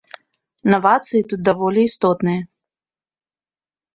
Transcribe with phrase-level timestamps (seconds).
[0.73, 2.41] Навацыі тут даволі істотныя.